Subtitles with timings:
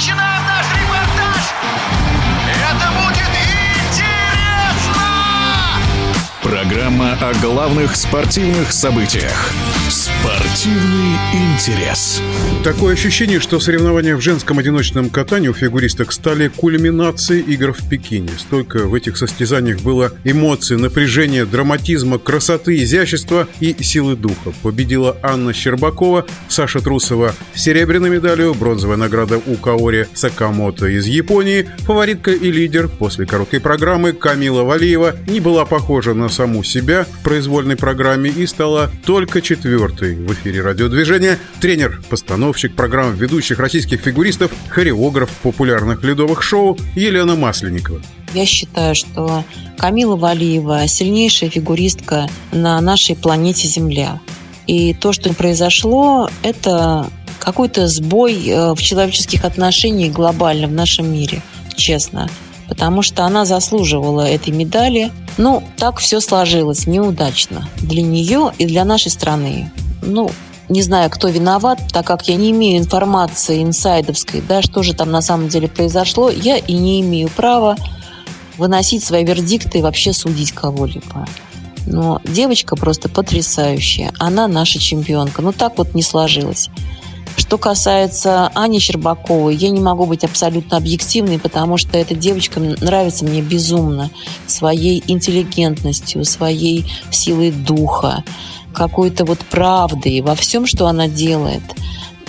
[0.00, 0.29] Imagina
[6.50, 9.52] Программа о главных спортивных событиях.
[9.88, 12.20] Спортивный интерес.
[12.64, 18.30] Такое ощущение, что соревнования в женском одиночном катании у фигуристок стали кульминацией игр в Пекине.
[18.36, 24.52] Столько в этих состязаниях было эмоций, напряжения, драматизма, красоты, изящества и силы духа.
[24.62, 31.68] Победила Анна Щербакова, Саша Трусова с серебряной медалью, бронзовая награда у Каори Сакамото из Японии,
[31.78, 37.22] фаворитка и лидер после короткой программы Камила Валиева не была похожа на саму себя в
[37.22, 41.38] произвольной программе и стала только четвертой в эфире радиодвижения.
[41.60, 48.00] Тренер, постановщик программ ведущих российских фигуристов, хореограф популярных ледовых шоу Елена Масленникова.
[48.32, 49.44] Я считаю, что
[49.76, 54.18] Камила Валиева сильнейшая фигуристка на нашей планете Земля.
[54.66, 57.06] И то, что произошло, это
[57.38, 61.42] какой-то сбой э, в человеческих отношениях глобально в нашем мире,
[61.76, 62.30] честно.
[62.66, 65.10] Потому что она заслуживала этой медали.
[65.38, 69.70] Ну, так все сложилось неудачно для нее и для нашей страны.
[70.02, 70.30] Ну,
[70.68, 75.10] не знаю, кто виноват, так как я не имею информации инсайдовской, да, что же там
[75.10, 77.76] на самом деле произошло, я и не имею права
[78.56, 81.26] выносить свои вердикты и вообще судить кого-либо.
[81.86, 84.12] Но девочка просто потрясающая.
[84.18, 85.42] Она наша чемпионка.
[85.42, 86.70] Ну так вот не сложилось.
[87.40, 93.24] Что касается Ани Щербаковой, я не могу быть абсолютно объективной, потому что эта девочка нравится
[93.24, 94.10] мне безумно
[94.46, 98.24] своей интеллигентностью, своей силой духа,
[98.74, 101.62] какой-то вот правдой во всем, что она делает.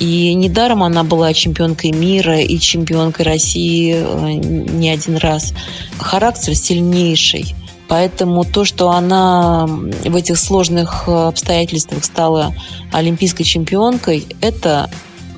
[0.00, 5.54] И недаром она была чемпионкой мира и чемпионкой России э, не один раз.
[5.98, 7.54] Характер сильнейший.
[7.88, 12.54] Поэтому то, что она в этих сложных обстоятельствах стала
[12.92, 14.90] олимпийской чемпионкой, это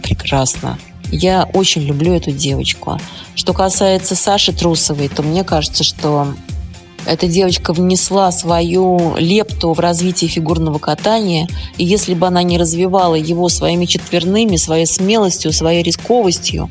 [0.03, 0.79] прекрасно.
[1.11, 2.99] Я очень люблю эту девочку.
[3.35, 6.29] Что касается Саши Трусовой, то мне кажется, что
[7.07, 13.15] эта девочка внесла свою лепту в развитие фигурного катания, и если бы она не развивала
[13.15, 16.69] его своими четверными, своей смелостью, своей рисковостью,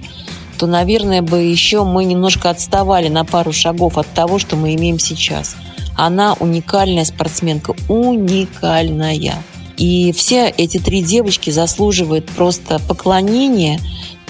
[0.59, 5.00] то, наверное, бы еще мы немножко отставали на пару шагов от того, что мы имеем
[5.00, 5.56] сейчас.
[5.97, 9.44] Она уникальная спортсменка, уникальная.
[9.78, 13.80] И все эти три девочки заслуживают просто поклонения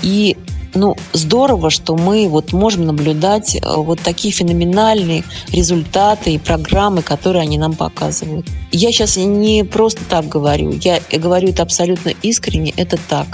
[0.02, 0.38] и
[0.74, 7.42] ну, здорово, что мы вот можем наблюдать э, вот такие феноменальные результаты и программы, которые
[7.42, 8.46] они нам показывают.
[8.72, 13.26] Я сейчас не просто так говорю, я говорю это абсолютно искренне, это так.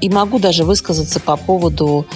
[0.00, 2.06] И могу даже высказаться по поводу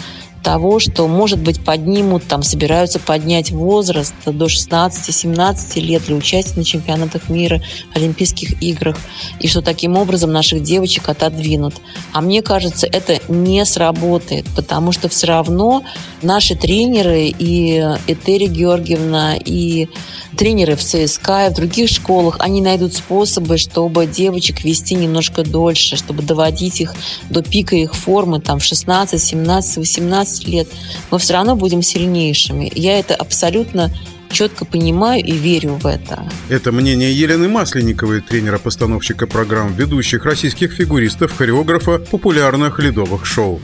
[0.46, 6.64] того, что, может быть, поднимут, там, собираются поднять возраст до 16-17 лет для участия на
[6.64, 7.60] чемпионатах мира,
[7.94, 8.96] Олимпийских играх,
[9.40, 11.74] и что таким образом наших девочек отодвинут.
[12.12, 15.82] А мне кажется, это не сработает, потому что все равно
[16.22, 19.88] наши тренеры и Этери Георгиевна, и
[20.36, 25.96] тренеры в ЦСКА, и в других школах, они найдут способы, чтобы девочек вести немножко дольше,
[25.96, 26.94] чтобы доводить их
[27.30, 30.68] до пика их формы там, в 16, 17, 18 лет.
[31.10, 32.70] Мы все равно будем сильнейшими.
[32.74, 33.92] Я это абсолютно
[34.30, 36.28] четко понимаю и верю в это.
[36.48, 43.60] Это мнение Елены Масленниковой, тренера-постановщика программ ведущих российских фигуристов, хореографа популярных ледовых шоу.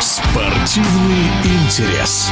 [0.00, 2.30] Спортивный интерес.